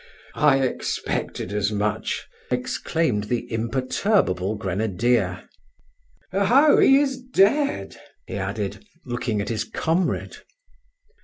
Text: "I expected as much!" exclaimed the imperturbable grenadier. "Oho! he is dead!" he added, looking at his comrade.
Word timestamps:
"I 0.33 0.61
expected 0.63 1.53
as 1.53 1.71
much!" 1.71 2.25
exclaimed 2.49 3.25
the 3.25 3.45
imperturbable 3.53 4.55
grenadier. 4.55 5.47
"Oho! 6.33 6.77
he 6.79 6.97
is 6.99 7.21
dead!" 7.21 7.97
he 8.25 8.35
added, 8.35 8.83
looking 9.05 9.41
at 9.41 9.49
his 9.49 9.63
comrade. 9.63 10.37